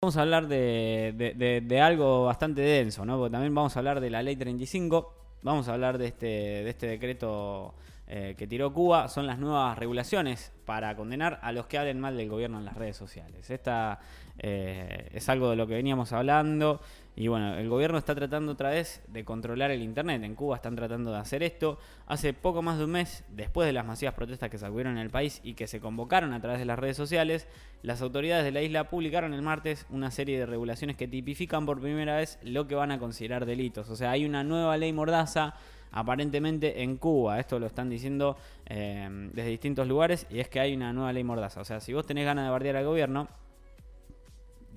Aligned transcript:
Vamos 0.00 0.16
a 0.16 0.22
hablar 0.22 0.46
de, 0.46 1.80
algo 1.82 2.26
bastante 2.26 2.60
denso, 2.60 3.04
¿no? 3.04 3.18
Porque 3.18 3.32
también 3.32 3.52
vamos 3.52 3.74
a 3.74 3.80
hablar 3.80 4.00
de 4.00 4.10
la 4.10 4.22
ley 4.22 4.36
35, 4.36 5.12
vamos 5.42 5.66
a 5.66 5.72
hablar 5.72 5.98
de 5.98 6.06
este, 6.06 6.26
de 6.26 6.70
este 6.70 6.86
decreto 6.86 7.74
eh, 8.06 8.36
que 8.38 8.46
tiró 8.46 8.72
Cuba, 8.72 9.08
son 9.08 9.26
las 9.26 9.40
nuevas 9.40 9.76
regulaciones 9.76 10.52
para 10.64 10.94
condenar 10.94 11.40
a 11.42 11.50
los 11.50 11.66
que 11.66 11.78
hablen 11.78 11.98
mal 11.98 12.16
del 12.16 12.28
gobierno 12.28 12.58
en 12.58 12.64
las 12.64 12.76
redes 12.76 12.96
sociales. 12.96 13.50
Esta 13.50 13.98
eh, 14.38 15.10
es 15.12 15.28
algo 15.28 15.50
de 15.50 15.56
lo 15.56 15.66
que 15.66 15.74
veníamos 15.74 16.12
hablando 16.12 16.80
y 17.20 17.26
bueno, 17.26 17.54
el 17.54 17.68
gobierno 17.68 17.98
está 17.98 18.14
tratando 18.14 18.52
otra 18.52 18.70
vez 18.70 19.02
de 19.08 19.24
controlar 19.24 19.72
el 19.72 19.82
Internet. 19.82 20.22
En 20.22 20.36
Cuba 20.36 20.54
están 20.54 20.76
tratando 20.76 21.10
de 21.10 21.18
hacer 21.18 21.42
esto. 21.42 21.76
Hace 22.06 22.32
poco 22.32 22.62
más 22.62 22.78
de 22.78 22.84
un 22.84 22.92
mes, 22.92 23.24
después 23.30 23.66
de 23.66 23.72
las 23.72 23.84
masivas 23.84 24.14
protestas 24.14 24.48
que 24.50 24.56
sacudieron 24.56 24.92
en 24.92 25.02
el 25.02 25.10
país 25.10 25.40
y 25.42 25.54
que 25.54 25.66
se 25.66 25.80
convocaron 25.80 26.32
a 26.32 26.40
través 26.40 26.60
de 26.60 26.64
las 26.64 26.78
redes 26.78 26.96
sociales, 26.96 27.48
las 27.82 28.02
autoridades 28.02 28.44
de 28.44 28.52
la 28.52 28.62
isla 28.62 28.88
publicaron 28.88 29.34
el 29.34 29.42
martes 29.42 29.84
una 29.90 30.12
serie 30.12 30.38
de 30.38 30.46
regulaciones 30.46 30.94
que 30.94 31.08
tipifican 31.08 31.66
por 31.66 31.80
primera 31.80 32.18
vez 32.18 32.38
lo 32.44 32.68
que 32.68 32.76
van 32.76 32.92
a 32.92 33.00
considerar 33.00 33.46
delitos. 33.46 33.90
O 33.90 33.96
sea, 33.96 34.12
hay 34.12 34.24
una 34.24 34.44
nueva 34.44 34.76
ley 34.76 34.92
mordaza 34.92 35.56
aparentemente 35.90 36.84
en 36.84 36.98
Cuba. 36.98 37.40
Esto 37.40 37.58
lo 37.58 37.66
están 37.66 37.90
diciendo 37.90 38.36
eh, 38.66 39.08
desde 39.32 39.50
distintos 39.50 39.88
lugares 39.88 40.24
y 40.30 40.38
es 40.38 40.48
que 40.48 40.60
hay 40.60 40.72
una 40.72 40.92
nueva 40.92 41.12
ley 41.12 41.24
mordaza. 41.24 41.62
O 41.62 41.64
sea, 41.64 41.80
si 41.80 41.92
vos 41.92 42.06
tenés 42.06 42.26
ganas 42.26 42.44
de 42.44 42.50
bardear 42.52 42.76
al 42.76 42.84
gobierno, 42.84 43.26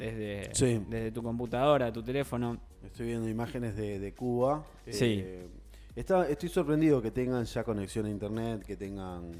desde, 0.02 0.80
desde 0.90 1.12
tu 1.12 1.22
computadora, 1.22 1.92
tu 1.92 2.02
teléfono. 2.02 2.58
Estoy 2.84 3.08
viendo 3.08 3.30
imágenes 3.30 3.76
de, 3.76 4.14
Cuba. 4.14 4.66
Sí. 4.90 5.22
Eh, 5.24 5.48
estoy 5.96 6.50
sorprendido 6.50 7.02
que 7.02 7.12
tengan 7.12 7.46
ya 7.46 7.64
conexión 7.64 8.06
a 8.08 8.10
internet, 8.10 8.64
que 8.66 8.76
tengan. 8.76 9.32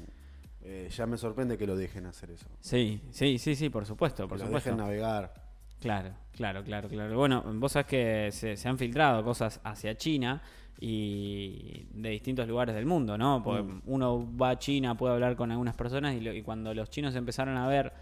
Eh, 0.64 0.88
ya 0.94 1.06
me 1.06 1.18
sorprende 1.18 1.58
que 1.58 1.66
lo 1.66 1.76
dejen 1.76 2.06
hacer 2.06 2.30
eso. 2.30 2.46
Sí, 2.60 3.00
sí, 3.10 3.38
sí, 3.38 3.56
sí, 3.56 3.68
por 3.68 3.84
supuesto. 3.84 4.28
Por 4.28 4.38
que 4.38 4.44
supuesto. 4.44 4.70
Lo 4.70 4.76
dejen 4.76 4.86
navegar. 4.86 5.34
Claro, 5.80 6.10
claro, 6.30 6.62
claro, 6.62 6.88
claro. 6.88 7.16
Bueno, 7.16 7.42
vos 7.54 7.72
sabés 7.72 7.86
que 7.88 8.56
se, 8.56 8.68
han 8.68 8.78
filtrado 8.78 9.24
cosas 9.24 9.60
hacia 9.64 9.96
China 9.96 10.40
y 10.78 11.88
de 11.92 12.10
distintos 12.10 12.46
lugares 12.46 12.76
del 12.76 12.86
mundo, 12.86 13.18
¿no? 13.18 13.42
Porque 13.42 13.64
mm. 13.64 13.82
uno 13.86 14.36
va 14.36 14.50
a 14.50 14.58
China, 14.58 14.96
puede 14.96 15.14
hablar 15.14 15.34
con 15.34 15.50
algunas 15.50 15.74
personas 15.74 16.14
y, 16.14 16.28
y, 16.28 16.42
cuando 16.42 16.72
los 16.72 16.88
chinos 16.88 17.16
empezaron 17.16 17.56
a 17.56 17.66
ver 17.66 17.92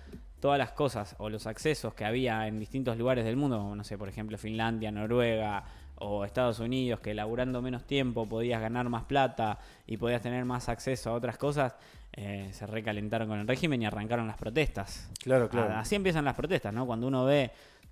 todas 0.41 0.59
las 0.59 0.73
cosas 0.73 1.15
o 1.19 1.29
los 1.29 1.47
accesos 1.47 1.95
que 1.95 2.05
había 2.05 2.47
en 2.47 2.59
distintos 2.59 2.97
lugares 2.97 3.25
del 3.25 3.37
mundo, 3.37 3.75
no 3.75 3.85
sé, 3.85 3.99
por 3.99 4.09
ejemplo 4.09 4.39
Finlandia, 4.39 4.91
Noruega 4.91 5.65
o 5.97 6.25
Estados 6.25 6.59
Unidos, 6.61 7.01
que 7.01 7.15
laburando 7.15 7.61
menos 7.61 7.85
tiempo 7.85 8.27
podías 8.27 8.61
ganar 8.61 8.89
más 8.89 9.05
plata 9.05 9.59
y 9.87 9.99
podías 9.99 10.23
tener 10.23 10.45
más 10.45 10.69
acceso 10.69 11.11
a 11.11 11.13
otras 11.13 11.37
cosas, 11.37 11.75
eh, 12.13 12.49
se 12.53 12.67
recalentaron 12.67 13.29
con 13.29 13.39
el 13.39 13.47
régimen 13.47 13.83
y 13.83 13.87
arrancaron 13.87 14.27
las 14.27 14.39
protestas. 14.39 15.11
Claro, 15.23 15.49
claro. 15.49 15.75
Así 15.75 15.95
empiezan 15.95 16.25
las 16.25 16.35
protestas, 16.35 16.73
¿no? 16.73 16.87
Cuando 16.87 17.07
uno 17.07 17.25
ve 17.27 17.51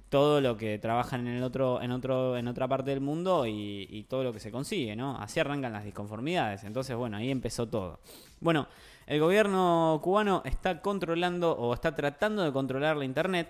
todo 0.08 0.40
lo 0.40 0.56
que 0.56 0.78
trabajan 0.78 1.26
en 1.26 1.34
el 1.34 1.42
otro, 1.42 1.82
en 1.82 1.92
otro, 1.92 2.38
en 2.38 2.48
otra 2.48 2.66
parte 2.66 2.90
del 2.90 3.00
mundo 3.00 3.46
y, 3.46 3.86
y 3.90 4.04
todo 4.04 4.24
lo 4.24 4.32
que 4.32 4.40
se 4.40 4.50
consigue, 4.50 4.96
¿no? 4.96 5.18
Así 5.18 5.38
arrancan 5.38 5.72
las 5.72 5.84
disconformidades. 5.84 6.64
Entonces, 6.64 6.96
bueno, 6.96 7.18
ahí 7.18 7.30
empezó 7.30 7.68
todo. 7.68 8.00
Bueno, 8.40 8.68
el 9.08 9.20
gobierno 9.20 9.98
cubano 10.02 10.42
está 10.44 10.82
controlando 10.82 11.52
o 11.52 11.72
está 11.72 11.96
tratando 11.96 12.44
de 12.44 12.52
controlar 12.52 12.94
la 12.98 13.06
Internet. 13.06 13.48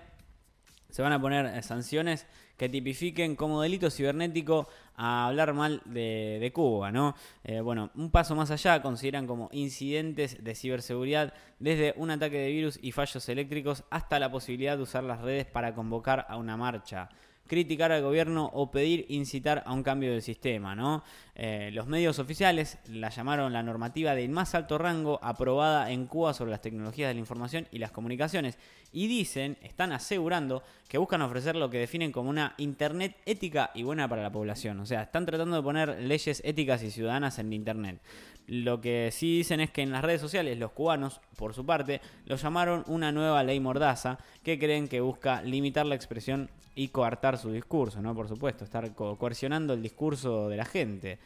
Se 0.89 1.01
van 1.01 1.11
a 1.11 1.19
poner 1.19 1.47
eh, 1.47 1.61
sanciones 1.61 2.25
que 2.55 2.69
tipifiquen 2.69 3.35
como 3.35 3.61
delito 3.61 3.89
cibernético 3.89 4.69
a 4.95 5.27
hablar 5.27 5.53
mal 5.53 5.81
de, 5.83 6.49
Cuba, 6.55 6.93
¿no? 6.93 7.13
Eh, 7.43 7.59
bueno, 7.59 7.91
un 7.95 8.09
paso 8.09 8.35
más 8.35 8.51
allá 8.51 8.81
consideran 8.81 9.27
como 9.27 9.49
incidentes 9.51 10.41
de 10.41 10.55
ciberseguridad 10.55 11.33
desde 11.59 11.93
un 11.97 12.09
ataque 12.09 12.37
de 12.37 12.51
virus 12.51 12.79
y 12.81 12.93
fallos 12.93 13.27
eléctricos 13.27 13.83
hasta 13.89 14.17
la 14.17 14.31
posibilidad 14.31 14.77
de 14.77 14.83
usar 14.83 15.03
las 15.03 15.19
redes 15.19 15.45
para 15.45 15.75
convocar 15.75 16.25
a 16.29 16.37
una 16.37 16.55
marcha 16.55 17.09
criticar 17.49 17.91
al 17.91 18.03
gobierno 18.03 18.49
o 18.53 18.71
pedir 18.71 19.05
incitar 19.09 19.63
a 19.65 19.73
un 19.73 19.83
cambio 19.83 20.11
del 20.11 20.21
sistema. 20.21 20.75
¿no? 20.75 21.03
Eh, 21.41 21.71
los 21.71 21.87
medios 21.87 22.19
oficiales 22.19 22.79
la 22.89 23.07
llamaron 23.11 23.53
la 23.53 23.63
normativa 23.63 24.13
de 24.13 24.27
más 24.27 24.55
alto 24.55 24.77
rango 24.77 25.21
aprobada 25.23 25.89
en 25.89 26.05
Cuba 26.05 26.33
sobre 26.33 26.51
las 26.51 26.59
tecnologías 26.59 27.07
de 27.07 27.13
la 27.13 27.21
información 27.21 27.65
y 27.71 27.79
las 27.79 27.91
comunicaciones 27.91 28.57
y 28.91 29.07
dicen, 29.07 29.57
están 29.61 29.93
asegurando 29.93 30.63
que 30.89 30.97
buscan 30.97 31.21
ofrecer 31.21 31.55
lo 31.55 31.69
que 31.69 31.77
definen 31.77 32.11
como 32.11 32.29
una 32.29 32.55
Internet 32.57 33.15
ética 33.25 33.71
y 33.73 33.83
buena 33.83 34.09
para 34.09 34.21
la 34.21 34.33
población. 34.33 34.81
O 34.81 34.85
sea, 34.85 35.03
están 35.03 35.25
tratando 35.25 35.55
de 35.55 35.63
poner 35.63 36.01
leyes 36.01 36.41
éticas 36.43 36.83
y 36.83 36.91
ciudadanas 36.91 37.39
en 37.39 37.53
Internet. 37.53 38.01
Lo 38.47 38.81
que 38.81 39.09
sí 39.13 39.37
dicen 39.37 39.61
es 39.61 39.71
que 39.71 39.81
en 39.81 39.93
las 39.93 40.03
redes 40.03 40.19
sociales 40.19 40.59
los 40.59 40.73
cubanos, 40.73 41.21
por 41.37 41.53
su 41.53 41.65
parte, 41.65 42.01
lo 42.25 42.35
llamaron 42.35 42.83
una 42.87 43.13
nueva 43.13 43.45
ley 43.45 43.61
mordaza 43.61 44.17
que 44.43 44.59
creen 44.59 44.89
que 44.89 44.99
busca 44.99 45.41
limitar 45.41 45.85
la 45.85 45.95
expresión 45.95 46.49
y 46.79 46.87
coartar 46.87 47.37
su 47.37 47.51
discurso, 47.51 48.01
¿no? 48.01 48.15
Por 48.15 48.29
supuesto, 48.29 48.63
estar 48.63 48.93
coercionando 48.93 49.73
el 49.73 49.81
discurso 49.81 50.47
de 50.47 50.55
la 50.55 50.63
gente. 50.63 51.19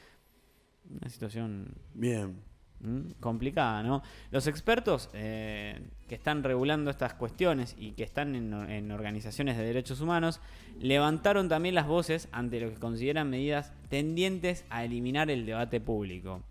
Una 0.89 1.09
situación... 1.09 1.73
Bien. 1.93 2.41
complicada, 3.19 3.81
¿no? 3.81 4.03
Los 4.31 4.47
expertos 4.47 5.09
eh, 5.13 5.79
que 6.07 6.15
están 6.15 6.43
regulando 6.43 6.91
estas 6.91 7.13
cuestiones 7.13 7.75
y 7.77 7.93
que 7.93 8.03
están 8.03 8.35
en, 8.35 8.91
organizaciones 8.91 9.57
de 9.57 9.63
derechos 9.63 10.01
humanos 10.01 10.41
levantaron 10.79 11.47
también 11.47 11.75
las 11.75 11.87
voces 11.87 12.27
ante 12.31 12.59
lo 12.59 12.69
que 12.69 12.75
consideran 12.75 13.29
medidas 13.29 13.71
tendientes 13.89 14.65
a 14.69 14.83
eliminar 14.83 15.31
el 15.31 15.45
debate 15.45 15.79
público. 15.79 16.43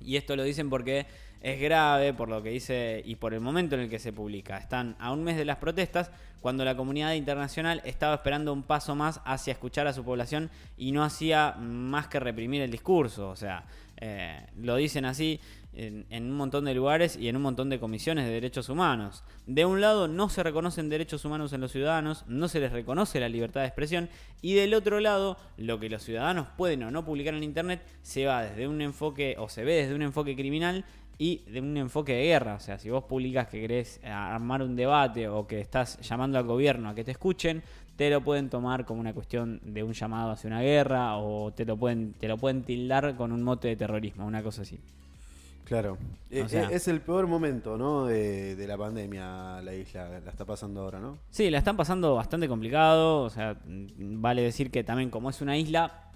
Y 0.00 0.16
esto 0.16 0.34
lo 0.34 0.42
dicen 0.42 0.68
porque 0.68 1.06
es 1.42 1.60
grave 1.60 2.14
por 2.14 2.28
lo 2.28 2.42
que 2.42 2.50
dice 2.50 3.02
y 3.04 3.16
por 3.16 3.34
el 3.34 3.40
momento 3.40 3.74
en 3.74 3.82
el 3.82 3.90
que 3.90 3.98
se 3.98 4.12
publica. 4.12 4.58
Están 4.58 4.96
a 5.00 5.12
un 5.12 5.24
mes 5.24 5.36
de 5.36 5.44
las 5.44 5.56
protestas 5.56 6.10
cuando 6.40 6.64
la 6.64 6.76
comunidad 6.76 7.14
internacional 7.14 7.82
estaba 7.84 8.14
esperando 8.14 8.52
un 8.52 8.62
paso 8.62 8.94
más 8.94 9.20
hacia 9.24 9.52
escuchar 9.52 9.86
a 9.86 9.92
su 9.92 10.04
población 10.04 10.50
y 10.76 10.92
no 10.92 11.04
hacía 11.04 11.52
más 11.58 12.06
que 12.06 12.20
reprimir 12.20 12.62
el 12.62 12.70
discurso. 12.70 13.28
O 13.28 13.36
sea, 13.36 13.64
eh, 13.96 14.46
lo 14.56 14.76
dicen 14.76 15.04
así 15.04 15.40
en, 15.74 16.24
un 16.24 16.36
montón 16.36 16.64
de 16.64 16.74
lugares 16.74 17.16
y 17.16 17.28
en 17.28 17.36
un 17.36 17.42
montón 17.42 17.70
de 17.70 17.80
comisiones 17.80 18.26
de 18.26 18.32
derechos 18.32 18.68
humanos. 18.68 19.24
De 19.46 19.64
un 19.64 19.80
lado 19.80 20.06
no 20.08 20.28
se 20.28 20.42
reconocen 20.42 20.88
derechos 20.88 21.24
humanos 21.24 21.52
en 21.52 21.60
los 21.60 21.72
ciudadanos, 21.72 22.24
no 22.26 22.48
se 22.48 22.60
les 22.60 22.72
reconoce 22.72 23.20
la 23.20 23.28
libertad 23.28 23.62
de 23.62 23.68
expresión 23.68 24.10
y 24.42 24.54
del 24.54 24.74
otro 24.74 25.00
lado 25.00 25.38
lo 25.56 25.80
que 25.80 25.88
los 25.88 26.02
ciudadanos 26.02 26.48
pueden 26.56 26.82
o 26.82 26.90
no 26.90 27.04
publicar 27.04 27.34
en 27.34 27.42
Internet 27.42 27.82
se 28.02 28.26
va 28.26 28.42
desde 28.42 28.68
un 28.68 28.82
enfoque 28.82 29.36
o 29.38 29.48
se 29.48 29.64
ve 29.64 29.74
desde 29.74 29.94
un 29.94 30.02
enfoque 30.02 30.36
criminal 30.36 30.84
y 31.22 31.44
de 31.48 31.60
un 31.60 31.76
enfoque 31.76 32.14
de 32.14 32.24
guerra. 32.24 32.56
O 32.56 32.58
sea, 32.58 32.78
si 32.78 32.90
vos 32.90 33.04
publicas 33.04 33.46
que 33.46 33.60
querés 33.60 34.00
armar 34.02 34.60
un 34.60 34.74
debate 34.74 35.28
o 35.28 35.46
que 35.46 35.60
estás 35.60 36.00
llamando 36.00 36.36
al 36.36 36.44
gobierno 36.44 36.88
a 36.88 36.96
que 36.96 37.04
te 37.04 37.12
escuchen, 37.12 37.62
te 37.94 38.10
lo 38.10 38.22
pueden 38.22 38.50
tomar 38.50 38.84
como 38.84 39.00
una 39.00 39.14
cuestión 39.14 39.60
de 39.62 39.84
un 39.84 39.92
llamado 39.92 40.32
hacia 40.32 40.48
una 40.48 40.62
guerra 40.62 41.18
o 41.18 41.52
te 41.52 41.64
lo 41.64 41.76
pueden, 41.76 42.14
te 42.14 42.26
lo 42.26 42.38
pueden 42.38 42.64
tildar 42.64 43.14
con 43.14 43.30
un 43.30 43.40
mote 43.40 43.68
de 43.68 43.76
terrorismo, 43.76 44.26
una 44.26 44.42
cosa 44.42 44.62
así. 44.62 44.80
Claro. 45.64 45.96
Eh, 46.28 46.44
eh, 46.50 46.68
es 46.72 46.88
el 46.88 47.00
peor 47.00 47.28
momento, 47.28 47.78
¿no? 47.78 48.06
De, 48.06 48.56
la 48.66 48.76
pandemia, 48.76 49.62
la 49.62 49.74
isla 49.76 50.08
la 50.08 50.28
está 50.30 50.44
pasando 50.44 50.80
ahora, 50.80 50.98
¿no? 50.98 51.18
Sí, 51.30 51.50
la 51.50 51.58
están 51.58 51.76
pasando 51.76 52.16
bastante 52.16 52.48
complicado. 52.48 53.22
O 53.22 53.30
sea, 53.30 53.56
vale 53.64 54.42
decir 54.42 54.72
que 54.72 54.82
también 54.82 55.08
como 55.08 55.30
es 55.30 55.40
una 55.40 55.56
isla, 55.56 56.10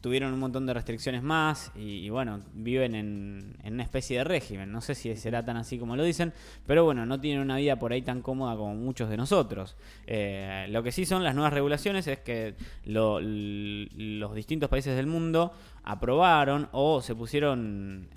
tuvieron 0.00 0.32
un 0.32 0.40
montón 0.40 0.66
de 0.66 0.74
restricciones 0.74 1.22
más 1.22 1.72
y, 1.74 2.08
bueno, 2.10 2.40
viven 2.52 2.94
en, 2.94 3.56
una 3.64 3.82
especie 3.82 4.18
de 4.18 4.24
régimen. 4.24 4.72
No 4.72 4.80
sé 4.80 4.94
si 4.94 5.14
será 5.16 5.44
tan 5.44 5.56
así 5.56 5.78
como 5.78 5.96
lo 5.96 6.04
dicen, 6.04 6.32
pero 6.66 6.84
bueno, 6.84 7.06
no 7.06 7.20
tienen 7.20 7.42
una 7.42 7.56
vida 7.56 7.78
por 7.78 7.92
ahí 7.92 8.02
tan 8.02 8.22
cómoda 8.22 8.56
como 8.56 8.74
muchos 8.74 9.10
de 9.10 9.16
nosotros. 9.16 9.76
Eh, 10.06 10.66
lo 10.70 10.82
que 10.82 10.92
sí 10.92 11.04
son 11.06 11.22
las 11.22 11.34
nuevas 11.34 11.52
regulaciones 11.52 12.06
es 12.06 12.18
que 12.18 12.54
los 12.84 14.34
distintos 14.34 14.68
países 14.68 14.96
del 14.96 15.06
mundo 15.06 15.52
aprobaron 15.82 16.68
o 16.72 17.02
se 17.02 17.14
pusieron 17.14 18.08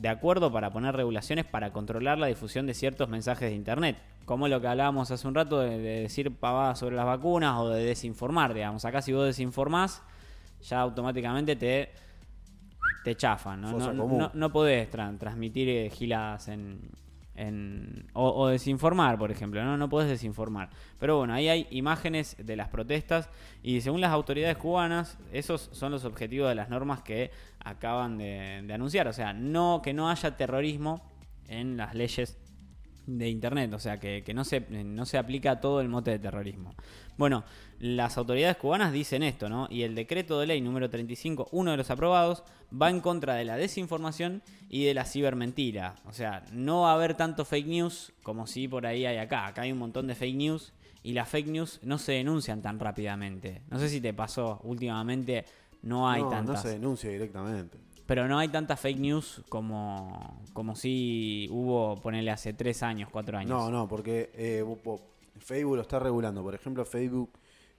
de 0.00 0.08
acuerdo 0.08 0.50
para 0.50 0.72
poner 0.72 0.96
regulaciones 0.96 1.44
para 1.44 1.72
controlar 1.72 2.18
la 2.18 2.26
difusión 2.26 2.66
de 2.66 2.72
ciertos 2.72 3.08
mensajes 3.10 3.50
de 3.50 3.54
Internet. 3.54 3.98
Como 4.24 4.48
lo 4.48 4.58
que 4.60 4.66
hablábamos 4.66 5.10
hace 5.10 5.28
un 5.28 5.34
rato 5.34 5.60
de, 5.60 5.78
decir 5.78 6.34
pavadas 6.34 6.78
sobre 6.78 6.96
las 6.96 7.04
vacunas 7.04 7.58
o 7.58 7.68
de 7.68 7.84
desinformar, 7.84 8.54
digamos. 8.54 8.86
Acá 8.86 9.02
si 9.02 9.12
vos 9.12 9.26
desinformás, 9.26 10.02
ya 10.62 10.80
automáticamente 10.80 11.56
te, 11.56 11.90
te 13.04 13.14
chafan. 13.16 13.60
No, 13.60 14.30
no, 14.32 14.52
podés 14.52 14.90
transmitir 14.90 15.68
eh, 15.68 15.90
giladas 15.90 16.48
en, 16.48 16.90
o, 18.12 18.48
desinformar, 18.48 19.18
por 19.18 19.30
ejemplo, 19.30 19.64
¿no? 19.64 19.76
No 19.76 19.88
puedes 19.88 20.10
desinformar. 20.10 20.68
Pero 20.98 21.18
bueno, 21.18 21.32
ahí 21.32 21.48
hay 21.48 21.66
imágenes 21.70 22.36
de 22.38 22.56
las 22.56 22.68
protestas 22.68 23.30
y 23.62 23.80
según 23.80 24.00
las 24.00 24.12
autoridades 24.12 24.56
cubanas, 24.56 25.18
esos 25.32 25.70
son 25.72 25.92
los 25.92 26.04
objetivos 26.04 26.48
de 26.48 26.54
las 26.54 26.68
normas 26.68 27.02
que 27.02 27.30
acaban 27.64 28.18
de, 28.18 28.70
anunciar. 28.72 29.08
O 29.08 29.12
sea, 29.12 29.32
no 29.32 29.80
que 29.82 29.94
no 29.94 30.10
haya 30.10 30.36
terrorismo 30.36 31.02
en 31.48 31.76
las 31.76 31.94
leyes 31.94 32.38
de 33.18 33.28
Internet, 33.28 33.72
o 33.74 33.78
sea, 33.78 33.98
que, 33.98 34.22
no, 34.34 34.44
se, 34.44 34.60
no 34.60 35.06
se 35.06 35.18
aplica 35.18 35.60
todo 35.60 35.80
el 35.80 35.88
mote 35.88 36.10
de 36.12 36.18
terrorismo. 36.18 36.74
Bueno, 37.16 37.44
las 37.78 38.16
autoridades 38.16 38.56
cubanas 38.56 38.92
dicen 38.92 39.22
esto, 39.22 39.48
¿no? 39.48 39.66
Y 39.70 39.82
el 39.82 39.94
decreto 39.94 40.40
de 40.40 40.46
ley 40.46 40.60
número 40.60 40.88
35, 40.88 41.48
uno 41.52 41.70
de 41.72 41.76
los 41.76 41.90
aprobados, 41.90 42.44
va 42.70 42.90
en 42.90 43.00
contra 43.00 43.34
de 43.34 43.44
la 43.44 43.56
desinformación 43.56 44.42
y 44.68 44.84
de 44.84 44.94
la 44.94 45.04
cibermentira. 45.04 45.96
O 46.06 46.12
sea, 46.12 46.44
no 46.52 46.82
va 46.82 46.92
a 46.92 46.94
haber 46.94 47.14
tanto 47.14 47.44
fake 47.44 47.66
news 47.66 48.12
como 48.22 48.46
si 48.46 48.68
por 48.68 48.86
ahí 48.86 49.06
hay 49.06 49.18
acá. 49.18 49.46
Acá 49.46 49.62
hay 49.62 49.72
un 49.72 49.78
montón 49.78 50.06
de 50.06 50.14
fake 50.14 50.36
news 50.36 50.72
y 51.02 51.12
las 51.12 51.28
fake 51.28 51.48
news 51.48 51.80
no 51.82 51.98
se 51.98 52.12
denuncian 52.12 52.62
tan 52.62 52.78
rápidamente. 52.78 53.62
No 53.70 53.78
sé 53.78 53.88
si 53.88 54.00
te 54.00 54.14
pasó 54.14 54.60
últimamente, 54.64 55.44
no 55.82 56.08
hay 56.08 56.22
tantas. 56.22 56.56
No 56.56 56.62
se 56.62 56.68
denuncia 56.70 57.10
directamente. 57.10 57.78
Pero 58.10 58.26
no 58.26 58.40
hay 58.40 58.48
tantas 58.48 58.80
fake 58.80 58.98
news 58.98 59.40
como, 59.48 60.42
como 60.52 60.74
si 60.74 61.46
hubo, 61.52 61.94
ponerle 62.00 62.32
hace 62.32 62.52
tres 62.52 62.82
años, 62.82 63.08
cuatro 63.08 63.38
años. 63.38 63.50
No, 63.50 63.70
no, 63.70 63.86
porque 63.86 64.32
eh, 64.34 64.64
Facebook 65.38 65.76
lo 65.76 65.82
está 65.82 66.00
regulando. 66.00 66.42
Por 66.42 66.56
ejemplo, 66.56 66.84
Facebook, 66.84 67.30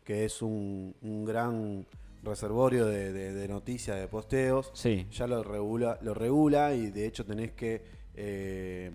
que 0.05 0.23
es 0.23 0.41
un, 0.41 0.95
gran 1.25 1.85
reservorio 2.23 2.85
de, 2.85 3.45
noticias, 3.49 3.99
de 3.99 4.07
posteos, 4.07 4.71
sí. 4.73 5.05
ya 5.11 5.27
lo 5.27 5.43
regula, 5.43 5.99
lo 6.01 6.13
regula 6.13 6.73
y 6.75 6.91
de 6.91 7.07
hecho 7.07 7.25
tenés 7.25 7.51
que, 7.51 7.83
eh, 8.15 8.89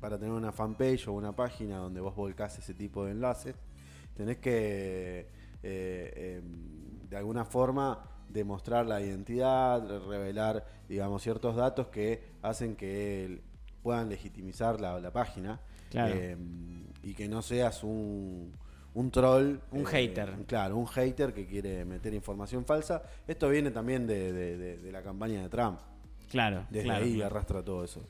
para 0.00 0.18
tener 0.18 0.34
una 0.34 0.50
fanpage 0.50 1.06
o 1.06 1.12
una 1.12 1.30
página 1.30 1.76
donde 1.76 2.00
vos 2.00 2.16
volcás 2.16 2.58
ese 2.58 2.74
tipo 2.74 3.04
de 3.04 3.12
enlaces, 3.12 3.54
tenés 4.16 4.38
que 4.38 5.24
eh, 5.62 6.40
em, 6.42 7.08
de 7.08 7.16
alguna 7.16 7.44
forma 7.44 8.08
demostrar 8.32 8.86
la 8.86 9.00
identidad, 9.00 9.86
revelar, 10.06 10.64
digamos, 10.88 11.22
ciertos 11.22 11.56
datos 11.56 11.88
que 11.88 12.22
hacen 12.42 12.76
que 12.76 13.40
puedan 13.82 14.08
legitimizar 14.08 14.80
la, 14.80 15.10
página. 15.12 15.60
Eh, 15.94 16.36
y 17.02 17.14
que 17.14 17.28
no 17.28 17.42
seas 17.42 17.84
un, 17.84 18.52
un 18.94 19.10
troll. 19.10 19.58
Un 19.70 19.82
eh, 19.82 19.86
hater. 19.86 20.30
Claro, 20.46 20.76
un 20.76 20.86
hater 20.86 21.32
que 21.32 21.46
quiere 21.46 21.84
meter 21.84 22.14
información 22.14 22.64
falsa. 22.64 23.02
Esto 23.26 23.48
viene 23.48 23.70
también 23.70 24.06
de, 24.06 24.88
la 24.90 25.02
campaña 25.02 25.42
de 25.42 25.48
Trump. 25.48 25.78
Claro. 26.30 26.66
Desde 26.70 26.90
ahí 26.90 27.22
arrastra 27.22 27.62
todo 27.62 27.84
eso. 27.84 28.00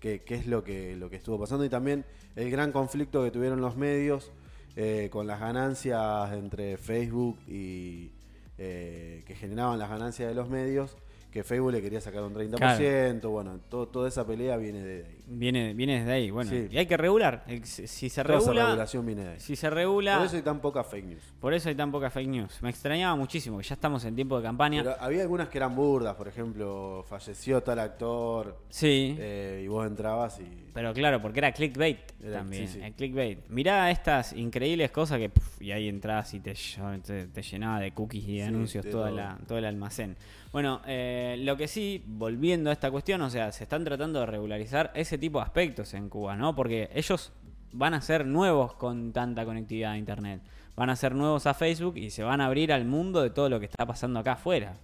Que, 0.00 0.22
es 0.28 0.46
lo 0.46 0.62
que, 0.62 0.96
lo 0.96 1.08
que 1.08 1.16
estuvo 1.16 1.38
pasando. 1.38 1.64
Y 1.64 1.70
también 1.70 2.04
el 2.36 2.50
gran 2.50 2.72
conflicto 2.72 3.24
que 3.24 3.30
tuvieron 3.30 3.60
los 3.60 3.76
medios 3.76 4.32
eh, 4.76 5.08
con 5.10 5.26
las 5.26 5.40
ganancias 5.40 6.32
entre 6.32 6.76
Facebook 6.76 7.38
y, 7.48 8.10
eh, 8.58 9.24
que 9.26 9.34
generaban 9.34 9.78
las 9.78 9.90
ganancias 9.90 10.28
de 10.28 10.34
los 10.34 10.48
medios, 10.48 10.96
que 11.30 11.42
Facebook 11.42 11.72
le 11.72 11.82
quería 11.82 12.00
sacar 12.00 12.22
un 12.22 12.34
30%, 12.34 13.28
bueno, 13.28 13.58
todo, 13.68 13.88
toda 13.88 14.08
esa 14.08 14.26
pelea 14.26 14.56
viene 14.56 14.82
de 14.82 15.04
ahí. 15.04 15.23
Viene, 15.26 15.72
viene 15.72 16.00
desde 16.00 16.12
ahí, 16.12 16.30
bueno, 16.30 16.50
y 16.54 16.76
hay 16.76 16.86
que 16.86 16.98
regular. 16.98 17.44
Si 17.64 18.10
se 18.10 18.22
regula, 18.22 18.66
regulación 18.66 19.06
viene 19.06 19.24
de 19.24 19.30
ahí. 19.30 19.40
Si 19.40 19.56
se 19.56 19.70
regula. 19.70 20.18
Por 20.18 20.26
eso 20.26 20.36
hay 20.36 20.42
tan 20.42 20.60
poca 20.60 20.84
fake 20.84 21.06
news. 21.06 21.22
Por 21.40 21.54
eso 21.54 21.68
hay 21.70 21.74
tan 21.74 21.90
poca 21.90 22.10
fake 22.10 22.28
news. 22.28 22.62
Me 22.62 22.68
extrañaba 22.68 23.16
muchísimo, 23.16 23.56
que 23.56 23.64
ya 23.64 23.74
estamos 23.74 24.04
en 24.04 24.14
tiempo 24.14 24.36
de 24.36 24.42
campaña. 24.42 24.82
Pero 24.82 24.96
había 25.00 25.22
algunas 25.22 25.48
que 25.48 25.56
eran 25.58 25.74
burdas, 25.74 26.14
por 26.14 26.28
ejemplo, 26.28 27.04
falleció 27.08 27.62
tal 27.62 27.78
actor. 27.78 28.58
Sí. 28.68 29.16
Eh, 29.18 29.62
y 29.64 29.68
vos 29.68 29.86
entrabas 29.86 30.40
y. 30.40 30.64
Pero 30.74 30.92
claro, 30.92 31.22
porque 31.22 31.38
era 31.38 31.52
clickbait 31.52 32.12
también. 32.30 32.68
El 32.82 32.92
clickbait. 32.92 33.48
Mirá 33.48 33.90
estas 33.90 34.34
increíbles 34.34 34.90
cosas 34.90 35.18
que. 35.18 35.30
y 35.60 35.70
ahí 35.70 35.88
entras 35.88 36.34
y 36.34 36.40
te, 36.40 36.52
te, 36.52 37.42
llenaba 37.42 37.80
de 37.80 37.92
cookies 37.92 38.28
y 38.28 38.40
anuncios 38.42 38.84
toda 38.90 39.10
la, 39.10 39.38
todo 39.46 39.56
el 39.56 39.64
almacén. 39.64 40.16
Bueno, 40.54 40.82
eh, 40.86 41.34
lo 41.40 41.56
que 41.56 41.66
sí, 41.66 42.00
volviendo 42.06 42.70
a 42.70 42.74
esta 42.74 42.88
cuestión, 42.88 43.20
o 43.22 43.28
sea, 43.28 43.50
se 43.50 43.64
están 43.64 43.82
tratando 43.82 44.20
de 44.20 44.26
regularizar 44.26 44.92
ese 45.14 45.20
tipo 45.20 45.38
de 45.38 45.44
aspectos 45.44 45.94
en 45.94 46.08
Cuba, 46.08 46.34
¿no? 46.36 46.56
Porque 46.56 46.90
ellos 46.92 47.32
van 47.72 47.94
a 47.94 48.00
ser 48.00 48.26
nuevos 48.26 48.74
con 48.74 49.12
tanta 49.12 49.44
conectividad 49.44 49.92
a 49.92 49.96
Internet. 49.96 50.42
Van 50.74 50.90
a 50.90 50.96
ser 50.96 51.14
nuevos 51.14 51.46
a 51.46 51.54
Facebook 51.54 51.96
y 51.96 52.10
se 52.10 52.24
van 52.24 52.40
a 52.40 52.46
abrir 52.46 52.72
al 52.72 52.84
mundo 52.84 53.22
de 53.22 53.30
todo 53.30 53.48
lo 53.48 53.60
que 53.60 53.66
está 53.66 53.86
pasando 53.86 54.18
acá 54.18 54.32
afuera. 54.32 54.76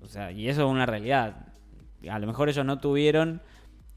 O 0.00 0.06
sea, 0.06 0.32
y 0.32 0.48
eso 0.48 0.62
es 0.64 0.70
una 0.70 0.86
realidad. 0.86 1.48
A 2.08 2.18
lo 2.18 2.26
mejor 2.26 2.48
ellos 2.48 2.64
no 2.64 2.78
tuvieron 2.78 3.42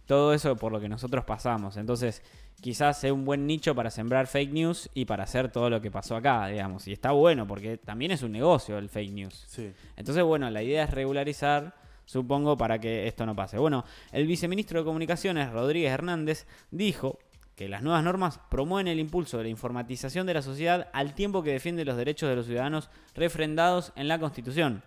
todo 0.05 0.33
eso 0.33 0.57
por 0.57 0.73
lo 0.73 0.81
que 0.81 0.89
nosotros 0.89 1.23
pasamos. 1.23 1.77
Entonces, 1.77 2.23
quizás 2.59 2.99
sea 2.99 3.13
un 3.13 3.23
buen 3.23 3.47
nicho 3.47 3.73
para 3.73 3.89
sembrar 3.89 4.27
fake 4.27 4.51
news 4.51 4.89
y 4.93 5.05
para 5.05 5.23
hacer 5.23 5.49
todo 5.49 5.69
lo 5.69 5.79
que 5.79 5.91
pasó 5.91 6.17
acá, 6.17 6.47
digamos. 6.47 6.89
Y 6.89 6.93
está 6.93 7.11
bueno 7.11 7.47
porque 7.47 7.77
también 7.77 8.11
es 8.11 8.21
un 8.21 8.33
negocio 8.33 8.77
el 8.77 8.89
fake 8.89 9.13
news. 9.13 9.45
Sí. 9.47 9.71
Entonces, 9.95 10.25
bueno, 10.25 10.49
la 10.49 10.61
idea 10.61 10.83
es 10.83 10.91
regularizar, 10.91 11.73
supongo, 12.07 12.57
para 12.57 12.79
que 12.79 13.05
esto 13.05 13.27
no 13.27 13.35
pase. 13.35 13.59
Bueno, 13.59 13.85
el 14.11 14.25
viceministro 14.25 14.79
de 14.79 14.85
Comunicaciones, 14.85 15.51
Rodríguez 15.51 15.91
Hernández, 15.91 16.47
dijo 16.71 17.19
que 17.55 17.69
las 17.69 17.83
nuevas 17.83 18.03
normas 18.03 18.39
promueven 18.49 18.87
el 18.87 18.99
impulso 18.99 19.37
de 19.37 19.43
la 19.43 19.49
informatización 19.49 20.25
de 20.25 20.33
la 20.33 20.41
sociedad 20.41 20.89
al 20.93 21.13
tiempo 21.13 21.43
que 21.43 21.51
defiende 21.51 21.85
los 21.85 21.97
derechos 21.97 22.29
de 22.29 22.35
los 22.35 22.47
ciudadanos 22.47 22.89
refrendados 23.13 23.93
en 23.95 24.07
la 24.07 24.19
Constitución 24.19 24.81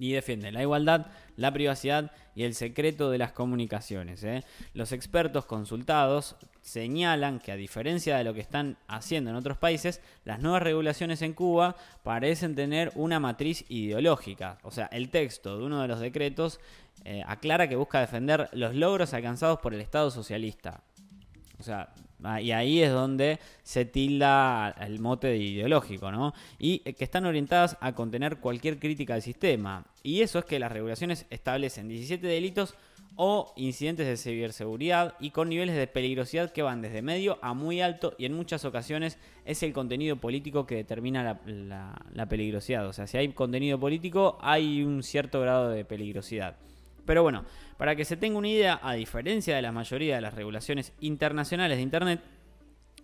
y 0.00 0.12
defiende 0.12 0.50
la 0.50 0.62
igualdad, 0.62 1.08
la 1.36 1.52
privacidad 1.52 2.10
y 2.34 2.44
el 2.44 2.54
secreto 2.54 3.10
de 3.10 3.18
las 3.18 3.32
comunicaciones. 3.32 4.24
¿eh? 4.24 4.42
Los 4.72 4.92
expertos 4.92 5.44
consultados 5.44 6.36
señalan 6.62 7.38
que 7.38 7.52
a 7.52 7.56
diferencia 7.56 8.16
de 8.16 8.24
lo 8.24 8.32
que 8.32 8.40
están 8.40 8.78
haciendo 8.88 9.28
en 9.28 9.36
otros 9.36 9.58
países, 9.58 10.00
las 10.24 10.40
nuevas 10.40 10.62
regulaciones 10.62 11.20
en 11.20 11.34
Cuba 11.34 11.76
parecen 12.02 12.54
tener 12.54 12.92
una 12.94 13.20
matriz 13.20 13.66
ideológica. 13.68 14.56
O 14.62 14.70
sea, 14.70 14.86
el 14.86 15.10
texto 15.10 15.58
de 15.58 15.64
uno 15.64 15.82
de 15.82 15.88
los 15.88 16.00
decretos 16.00 16.60
eh, 17.04 17.22
aclara 17.26 17.68
que 17.68 17.76
busca 17.76 18.00
defender 18.00 18.48
los 18.52 18.74
logros 18.74 19.12
alcanzados 19.12 19.58
por 19.60 19.74
el 19.74 19.82
Estado 19.82 20.10
socialista. 20.10 20.82
O 21.60 21.62
sea, 21.62 21.92
Ah, 22.22 22.40
y 22.40 22.52
ahí 22.52 22.82
es 22.82 22.90
donde 22.90 23.38
se 23.62 23.84
tilda 23.84 24.74
el 24.80 25.00
mote 25.00 25.28
de 25.28 25.38
ideológico, 25.38 26.10
¿no? 26.12 26.34
Y 26.58 26.80
que 26.80 27.04
están 27.04 27.24
orientadas 27.24 27.76
a 27.80 27.92
contener 27.94 28.38
cualquier 28.38 28.78
crítica 28.78 29.14
al 29.14 29.22
sistema. 29.22 29.84
Y 30.02 30.20
eso 30.20 30.38
es 30.38 30.44
que 30.44 30.58
las 30.58 30.72
regulaciones 30.72 31.26
establecen 31.30 31.88
17 31.88 32.26
delitos 32.26 32.74
o 33.16 33.52
incidentes 33.56 34.06
de 34.06 34.16
ciberseguridad 34.16 35.14
y 35.20 35.30
con 35.30 35.48
niveles 35.48 35.76
de 35.76 35.86
peligrosidad 35.86 36.52
que 36.52 36.62
van 36.62 36.80
desde 36.80 37.02
medio 37.02 37.38
a 37.42 37.54
muy 37.54 37.80
alto 37.80 38.14
y 38.18 38.24
en 38.24 38.34
muchas 38.34 38.64
ocasiones 38.64 39.18
es 39.44 39.62
el 39.62 39.72
contenido 39.72 40.16
político 40.16 40.66
que 40.66 40.76
determina 40.76 41.22
la, 41.44 42.02
la 42.14 42.26
peligrosidad. 42.26 42.86
O 42.86 42.92
sea, 42.92 43.06
si 43.06 43.18
hay 43.18 43.28
contenido 43.32 43.78
político 43.78 44.38
hay 44.40 44.82
un 44.82 45.02
cierto 45.02 45.40
grado 45.40 45.70
de 45.70 45.84
peligrosidad. 45.84 46.56
Pero 47.10 47.24
bueno, 47.24 47.44
para 47.76 47.96
que 47.96 48.04
se 48.04 48.16
tenga 48.16 48.38
una 48.38 48.46
idea, 48.46 48.78
a 48.80 48.92
diferencia 48.92 49.56
de 49.56 49.62
la 49.62 49.72
mayoría 49.72 50.14
de 50.14 50.20
las 50.20 50.32
regulaciones 50.32 50.92
internacionales 51.00 51.76
de 51.76 51.82
Internet, 51.82 52.20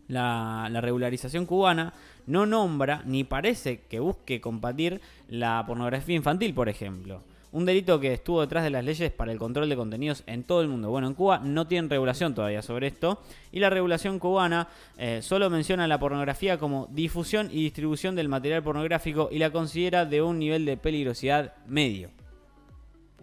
la, 0.06 0.70
regularización 0.80 1.44
cubana 1.44 1.92
no 2.28 2.46
nombra 2.46 3.02
ni 3.04 3.24
parece 3.24 3.80
que 3.90 3.98
busque 3.98 4.40
combatir 4.40 5.00
la 5.28 5.64
pornografía 5.66 6.14
infantil, 6.14 6.54
por 6.54 6.68
ejemplo. 6.68 7.24
Un 7.50 7.66
delito 7.66 7.98
que 7.98 8.12
estuvo 8.12 8.42
detrás 8.42 8.62
de 8.62 8.70
las 8.70 8.84
leyes 8.84 9.10
para 9.10 9.32
el 9.32 9.38
control 9.38 9.68
de 9.68 9.74
contenidos 9.74 10.22
en 10.28 10.44
todo 10.44 10.60
el 10.62 10.68
mundo. 10.68 10.88
Bueno, 10.88 11.08
en 11.08 11.14
Cuba 11.14 11.40
no 11.40 11.66
tienen 11.66 11.90
regulación 11.90 12.32
todavía 12.32 12.62
sobre 12.62 12.86
esto. 12.86 13.20
Y 13.50 13.58
la 13.58 13.70
regulación 13.70 14.20
cubana 14.20 14.68
eh, 14.98 15.18
solo 15.20 15.50
menciona 15.50 15.88
la 15.88 15.98
pornografía 15.98 16.58
como 16.58 16.86
difusión 16.92 17.48
y 17.50 17.64
distribución 17.64 18.14
del 18.14 18.28
material 18.28 18.62
pornográfico 18.62 19.30
y 19.32 19.40
la 19.40 19.50
considera 19.50 20.04
de 20.04 20.22
un 20.22 20.38
nivel 20.38 20.64
de 20.64 20.76
peligrosidad 20.76 21.54
medio. 21.66 22.10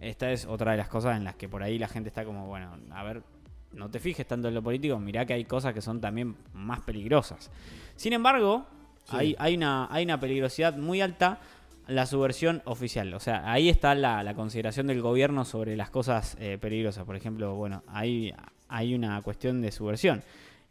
Esta 0.10 0.32
es 0.32 0.46
otra 0.46 0.72
de 0.72 0.78
las 0.78 0.90
cosas 0.90 1.18
en 1.18 1.24
las 1.24 1.36
que 1.36 1.48
por 1.50 1.64
ahí 1.64 1.78
la 1.80 1.88
gente 1.88 2.10
está 2.10 2.26
como, 2.26 2.48
bueno, 2.48 2.78
a 2.92 3.04
ver, 3.04 3.24
no 3.72 3.90
te 3.90 4.00
fijes 4.00 4.28
tanto 4.28 4.48
en 4.48 4.54
lo 4.54 4.62
político, 4.62 5.00
mirá 5.00 5.26
que 5.26 5.34
hay 5.34 5.46
cosas 5.46 5.74
que 5.74 5.82
son 5.82 6.02
también 6.02 6.36
más 6.54 6.82
peligrosas. 6.82 7.50
Sin 7.96 8.14
embargo, 8.14 8.66
hay, 9.10 9.36
hay, 9.40 9.56
una, 9.56 9.88
hay 9.92 10.04
una 10.06 10.20
peligrosidad 10.20 10.78
muy 10.78 11.02
alta 11.02 11.40
la 11.88 12.06
subversión 12.06 12.62
oficial. 12.66 13.14
O 13.14 13.20
sea, 13.20 13.52
ahí 13.52 13.70
está 13.70 13.96
la, 13.96 14.34
consideración 14.36 14.88
del 14.88 15.02
gobierno 15.02 15.46
sobre 15.46 15.76
las 15.76 15.90
cosas 15.90 16.38
eh, 16.40 16.58
peligrosas. 16.60 17.06
Por 17.06 17.16
ejemplo, 17.16 17.56
bueno, 17.56 17.84
hay, 17.88 18.34
hay 18.68 18.96
una 18.96 19.22
cuestión 19.22 19.62
de 19.62 19.72
subversión, 19.72 20.24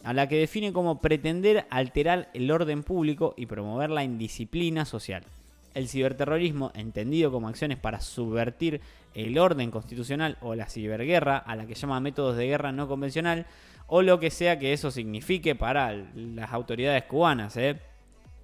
a 0.04 0.12
la 0.12 0.28
que 0.28 0.38
define 0.38 0.72
como 0.72 1.00
pretender 1.00 1.66
alterar 1.70 2.30
el 2.34 2.50
orden 2.50 2.82
público 2.82 3.34
y 3.36 3.46
promover 3.46 3.90
la 3.90 4.04
indisciplina 4.04 4.84
social. 4.84 5.24
El 5.74 5.88
ciberterrorismo, 5.88 6.70
entendido 6.74 7.30
como 7.30 7.48
acciones 7.48 7.78
para 7.78 8.00
subvertir 8.00 8.80
el 9.14 9.38
orden 9.38 9.70
constitucional 9.70 10.38
o 10.40 10.54
la 10.54 10.68
ciberguerra, 10.68 11.38
a 11.38 11.56
la 11.56 11.66
que 11.66 11.74
llama 11.74 12.00
métodos 12.00 12.36
de 12.36 12.46
guerra 12.46 12.72
no 12.72 12.88
convencional, 12.88 13.46
o 13.86 14.02
lo 14.02 14.18
que 14.18 14.30
sea 14.30 14.58
que 14.58 14.72
eso 14.72 14.90
signifique 14.90 15.54
para 15.54 15.92
las 16.14 16.52
autoridades 16.52 17.04
cubanas. 17.04 17.56
¿eh? 17.56 17.78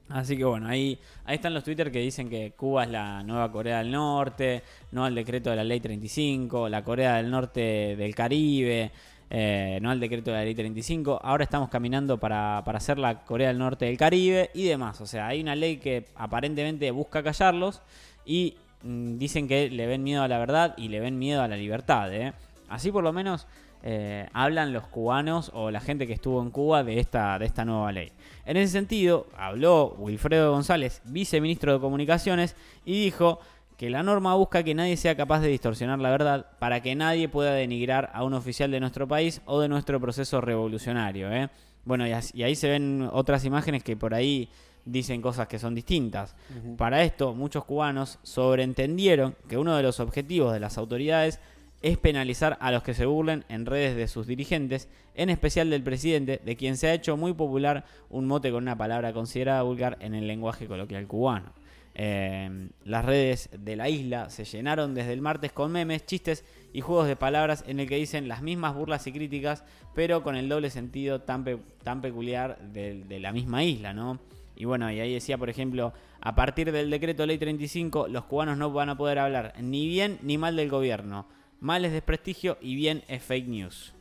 Así 0.08 0.36
que 0.36 0.44
bueno, 0.44 0.68
ahí, 0.68 0.98
ahí 1.24 1.36
están 1.36 1.52
los 1.52 1.64
Twitter 1.64 1.92
que 1.92 2.00
dicen 2.00 2.30
que 2.30 2.52
Cuba 2.56 2.84
es 2.84 2.90
la 2.90 3.22
nueva 3.22 3.52
Corea 3.52 3.78
del 3.78 3.90
Norte, 3.90 4.62
no 4.92 5.04
al 5.04 5.14
decreto 5.14 5.50
de 5.50 5.56
la 5.56 5.64
ley 5.64 5.80
35, 5.80 6.68
la 6.68 6.82
Corea 6.82 7.16
del 7.16 7.30
Norte 7.30 7.94
del 7.96 8.14
Caribe, 8.14 8.90
eh, 9.30 9.78
no 9.82 9.90
al 9.90 10.00
decreto 10.00 10.30
de 10.30 10.38
la 10.38 10.44
ley 10.44 10.54
35. 10.54 11.20
Ahora 11.22 11.44
estamos 11.44 11.68
caminando 11.68 12.18
para, 12.18 12.62
para 12.64 12.78
hacer 12.78 12.98
la 12.98 13.24
Corea 13.24 13.48
del 13.48 13.58
Norte 13.58 13.84
del 13.84 13.98
Caribe 13.98 14.50
y 14.54 14.64
demás. 14.64 15.00
O 15.00 15.06
sea, 15.06 15.26
hay 15.26 15.40
una 15.40 15.54
ley 15.54 15.76
que 15.76 16.06
aparentemente 16.14 16.90
busca 16.90 17.22
callarlos 17.22 17.82
y 18.24 18.56
mm, 18.82 19.18
dicen 19.18 19.48
que 19.48 19.70
le 19.70 19.86
ven 19.86 20.02
miedo 20.02 20.22
a 20.22 20.28
la 20.28 20.38
verdad 20.38 20.74
y 20.76 20.88
le 20.88 21.00
ven 21.00 21.18
miedo 21.18 21.42
a 21.42 21.48
la 21.48 21.56
libertad. 21.56 22.12
¿eh? 22.14 22.32
Así 22.68 22.90
por 22.90 23.04
lo 23.04 23.12
menos 23.12 23.46
eh, 23.82 24.28
hablan 24.32 24.72
los 24.72 24.84
cubanos 24.84 25.50
o 25.54 25.70
la 25.70 25.80
gente 25.80 26.06
que 26.06 26.12
estuvo 26.12 26.42
en 26.42 26.50
Cuba 26.50 26.82
de 26.82 26.98
esta, 26.98 27.38
de 27.38 27.46
esta 27.46 27.64
nueva 27.64 27.92
ley. 27.92 28.12
En 28.44 28.56
ese 28.56 28.72
sentido, 28.72 29.26
habló 29.36 29.94
Wilfredo 29.98 30.52
González, 30.52 31.02
viceministro 31.04 31.74
de 31.74 31.80
Comunicaciones, 31.80 32.56
y 32.84 33.04
dijo 33.04 33.40
que 33.78 33.88
la 33.90 34.02
norma 34.02 34.34
busca 34.34 34.64
que 34.64 34.74
nadie 34.74 34.96
sea 34.96 35.16
capaz 35.16 35.38
de 35.38 35.48
distorsionar 35.48 36.00
la 36.00 36.10
verdad 36.10 36.46
para 36.58 36.82
que 36.82 36.96
nadie 36.96 37.28
pueda 37.28 37.54
denigrar 37.54 38.10
a 38.12 38.24
un 38.24 38.34
oficial 38.34 38.72
de 38.72 38.80
nuestro 38.80 39.06
país 39.06 39.40
o 39.44 39.60
de 39.60 39.68
nuestro 39.68 40.00
proceso 40.00 40.40
revolucionario. 40.40 41.32
¿eh? 41.32 41.48
Bueno, 41.84 42.04
y, 42.04 42.42
ahí 42.42 42.56
se 42.56 42.68
ven 42.68 43.08
otras 43.12 43.44
imágenes 43.44 43.84
que 43.84 43.96
por 43.96 44.14
ahí 44.14 44.48
dicen 44.84 45.22
cosas 45.22 45.46
que 45.46 45.60
son 45.60 45.76
distintas. 45.76 46.34
Para 46.76 47.04
esto, 47.04 47.34
muchos 47.34 47.64
cubanos 47.64 48.18
sobreentendieron 48.24 49.36
que 49.48 49.58
uno 49.58 49.76
de 49.76 49.84
los 49.84 50.00
objetivos 50.00 50.52
de 50.52 50.60
las 50.60 50.76
autoridades 50.76 51.38
es 51.80 51.98
penalizar 51.98 52.58
a 52.60 52.72
los 52.72 52.82
que 52.82 52.94
se 52.94 53.06
burlen 53.06 53.44
en 53.48 53.64
redes 53.64 53.94
de 53.96 54.08
sus 54.08 54.26
dirigentes, 54.26 54.88
en 55.14 55.30
especial 55.30 55.70
del 55.70 55.84
presidente, 55.84 56.40
de 56.44 56.56
quien 56.56 56.76
se 56.76 56.88
ha 56.88 56.94
hecho 56.94 57.16
muy 57.16 57.32
popular 57.32 57.84
un 58.10 58.26
mote 58.26 58.50
con 58.50 58.64
una 58.64 58.76
palabra 58.76 59.12
considerada 59.12 59.62
vulgar 59.62 59.98
en 60.00 60.16
el 60.16 60.26
lenguaje 60.26 60.66
coloquial 60.66 61.06
cubano. 61.06 61.52
Eh, 62.00 62.68
las 62.84 63.04
redes 63.04 63.50
de 63.58 63.74
la 63.74 63.88
isla 63.88 64.30
se 64.30 64.44
llenaron 64.44 64.94
desde 64.94 65.12
el 65.12 65.20
martes 65.20 65.50
con 65.50 65.72
memes, 65.72 66.06
chistes 66.06 66.44
y 66.72 66.80
juegos 66.80 67.08
de 67.08 67.16
palabras 67.16 67.64
en 67.66 67.80
el 67.80 67.88
que 67.88 67.96
dicen 67.96 68.28
las 68.28 68.40
mismas 68.40 68.76
burlas 68.76 69.04
y 69.08 69.12
críticas, 69.12 69.64
pero 69.96 70.22
con 70.22 70.36
el 70.36 70.48
doble 70.48 70.70
sentido 70.70 71.22
tan, 71.22 71.44
tan 71.82 72.00
peculiar 72.00 72.56
de, 72.60 73.18
la 73.18 73.32
misma 73.32 73.64
isla, 73.64 73.92
¿no? 73.92 74.20
Y 74.54 74.64
bueno, 74.64 74.92
y 74.92 75.00
ahí 75.00 75.12
decía, 75.12 75.38
por 75.38 75.50
ejemplo, 75.50 75.92
a 76.20 76.36
partir 76.36 76.70
del 76.70 76.88
decreto 76.88 77.26
ley 77.26 77.36
35, 77.36 78.06
los 78.06 78.26
cubanos 78.26 78.56
no 78.56 78.70
van 78.70 78.90
a 78.90 78.96
poder 78.96 79.18
hablar 79.18 79.54
ni 79.60 79.88
bien 79.88 80.20
ni 80.22 80.38
mal 80.38 80.54
del 80.54 80.70
gobierno. 80.70 81.26
Mal 81.58 81.84
es 81.84 81.90
desprestigio 81.90 82.58
y 82.60 82.76
bien 82.76 83.02
es 83.08 83.24
fake 83.24 83.48
news. 83.48 83.92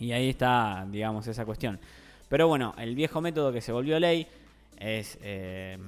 Y 0.00 0.10
ahí 0.10 0.30
está, 0.30 0.84
digamos, 0.90 1.28
esa 1.28 1.44
cuestión. 1.44 1.78
Pero 2.28 2.48
bueno, 2.48 2.74
el 2.76 2.96
viejo 2.96 3.20
método 3.20 3.52
que 3.52 3.60
se 3.60 3.70
volvió 3.70 4.00
ley 4.00 4.26
es 4.78 5.16
eh, 5.22 5.78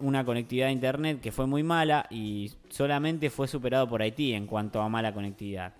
una 0.00 0.24
conectividad 0.24 0.68
a 0.68 0.72
internet 0.72 1.20
que 1.20 1.32
fue 1.32 1.46
muy 1.46 1.62
mala 1.62 2.06
y 2.10 2.50
solamente 2.68 3.30
fue 3.30 3.46
superado 3.48 3.88
por 3.88 4.02
Haití 4.02 4.32
en 4.32 4.46
cuanto 4.46 4.80
a 4.82 4.88
mala 4.88 5.12
conectividad. 5.12 5.74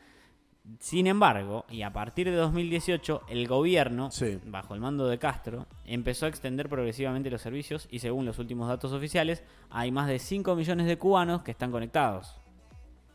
Sin 0.80 1.06
embargo, 1.06 1.64
y 1.70 1.80
a 1.82 1.92
partir 1.92 2.28
de 2.30 2.36
2018, 2.36 3.22
el 3.28 3.48
gobierno, 3.48 4.10
Sí. 4.10 4.38
bajo 4.44 4.74
el 4.74 4.80
mando 4.80 5.08
de 5.08 5.18
Castro, 5.18 5.66
empezó 5.86 6.26
a 6.26 6.28
extender 6.28 6.68
progresivamente 6.68 7.30
los 7.30 7.40
servicios 7.40 7.88
y 7.90 8.00
según 8.00 8.26
los 8.26 8.38
últimos 8.38 8.68
datos 8.68 8.92
oficiales, 8.92 9.42
hay 9.70 9.90
más 9.90 10.08
de 10.08 10.18
5 10.18 10.54
millones 10.54 10.86
de 10.86 10.98
cubanos 10.98 11.42
que 11.42 11.52
están 11.52 11.70
conectados. 11.70 12.36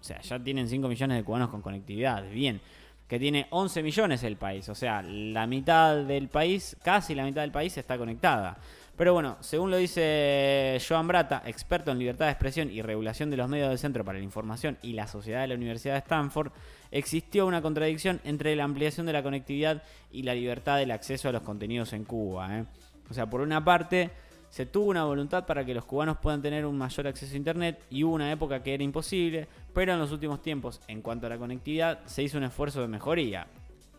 O 0.02 0.04
sea, 0.04 0.20
ya 0.22 0.40
tienen 0.40 0.68
5 0.68 0.88
millones 0.88 1.16
de 1.18 1.24
cubanos 1.24 1.50
con 1.50 1.62
conectividad. 1.62 2.24
Bien. 2.30 2.60
Que 3.08 3.20
tiene 3.20 3.46
11 3.52 3.84
millones 3.84 4.24
el 4.24 4.38
país. 4.38 4.68
O 4.70 4.76
sea, 4.76 5.04
la 5.04 5.46
mitad 5.46 5.98
del 6.04 6.30
país, 6.30 6.76
casi 6.84 7.14
la 7.14 7.24
mitad 7.24 7.42
del 7.42 7.52
país 7.52 7.78
está 7.78 7.98
conectada. 7.98 8.58
Pero 8.96 9.14
bueno, 9.14 9.38
según 9.40 9.72
lo 9.72 9.78
dice 9.78 10.80
Joan 10.88 11.08
Brata, 11.08 11.42
experto 11.46 11.90
en 11.90 11.98
libertad 11.98 12.26
de 12.26 12.32
expresión 12.32 12.70
y 12.70 12.84
regulación 12.84 13.32
de 13.32 13.38
los 13.38 13.50
medios 13.50 13.70
del 13.70 13.80
Centro 13.80 14.06
para 14.06 14.20
la 14.20 14.24
Información 14.24 14.78
y 14.84 14.94
la 14.94 15.08
Sociedad 15.08 15.42
de 15.42 15.48
la 15.48 15.56
Universidad 15.56 15.96
de 15.96 16.00
Stanford, 16.00 16.52
existió 16.92 17.48
una 17.48 17.64
contradicción 17.64 18.22
entre 18.24 18.56
la 18.56 18.66
ampliación 18.66 19.08
de 19.08 19.14
la 19.14 19.24
conectividad 19.24 19.82
y 20.12 20.22
la 20.22 20.36
libertad 20.36 20.78
del 20.78 20.92
acceso 20.92 21.28
a 21.28 21.32
los 21.32 21.42
contenidos 21.42 21.92
en 21.94 22.04
Cuba. 22.04 22.60
¿eh? 22.60 22.66
O 23.10 23.16
sea, 23.16 23.28
por 23.28 23.42
una 23.42 23.66
parte, 23.66 24.12
se 24.52 24.68
tuvo 24.68 24.92
una 24.92 25.06
voluntad 25.06 25.48
para 25.48 25.66
que 25.66 25.74
los 25.74 25.86
cubanos 25.86 26.20
puedan 26.20 26.44
tener 26.44 26.64
un 26.64 26.78
mayor 26.78 27.08
acceso 27.08 27.34
a 27.34 27.38
Internet 27.38 27.84
y 27.90 28.04
hubo 28.04 28.14
una 28.14 28.32
época 28.32 28.62
que 28.62 28.76
era 28.76 28.84
imposible, 28.84 29.48
pero 29.74 29.94
en 29.94 30.00
los 30.00 30.12
últimos 30.12 30.44
tiempos, 30.44 30.80
en 30.88 31.02
cuanto 31.02 31.26
a 31.26 31.32
la 31.32 31.40
conectividad, 31.40 32.06
se 32.06 32.22
hizo 32.22 32.38
un 32.38 32.44
esfuerzo 32.44 32.82
de 32.82 32.88
mejoría. 32.88 33.48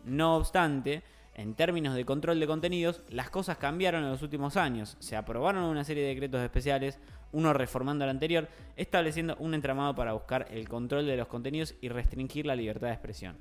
No 0.05 0.37
obstante, 0.37 1.03
en 1.35 1.53
términos 1.53 1.95
de 1.95 2.05
control 2.05 2.39
de 2.39 2.47
contenidos, 2.47 3.01
las 3.09 3.29
cosas 3.29 3.57
cambiaron 3.57 4.03
en 4.03 4.09
los 4.09 4.21
últimos 4.21 4.55
años. 4.57 4.95
Se 4.99 5.15
aprobaron 5.15 5.63
una 5.63 5.83
serie 5.83 6.03
de 6.03 6.09
decretos 6.09 6.41
especiales, 6.41 6.97
uno 7.33 7.53
reformando 7.53 8.03
al 8.05 8.09
anterior, 8.09 8.47
estableciendo 8.77 9.35
un 9.39 9.53
entramado 9.53 9.93
para 9.95 10.13
buscar 10.13 10.47
el 10.51 10.67
control 10.69 11.05
de 11.05 11.17
los 11.17 11.27
contenidos 11.27 11.75
y 11.81 11.89
restringir 11.89 12.45
la 12.45 12.55
libertad 12.55 12.87
de 12.87 12.93
expresión. 12.93 13.35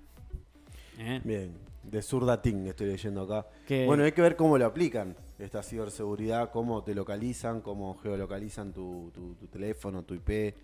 ¿Eh? 0.99 1.21
Bien, 1.25 1.53
de 1.83 2.03
zurda 2.03 2.41
ting 2.43 2.67
estoy 2.67 2.89
leyendo 2.89 3.23
acá. 3.23 3.47
Bueno, 3.87 4.05
hay 4.05 4.13
que 4.13 4.23
ver 4.23 4.37
cómo 4.37 4.59
lo 4.59 4.67
aplican 4.67 5.17
esta 5.39 5.63
ciberseguridad, 5.63 6.51
cómo 6.51 6.83
te 6.83 6.95
localizan, 6.95 7.61
cómo 7.61 7.97
geolocalizan 7.99 8.73
tu, 8.73 9.11
tu- 9.15 9.35
tu 9.35 9.47
teléfono, 9.49 10.03
tu 10.03 10.15
IP 10.15 10.55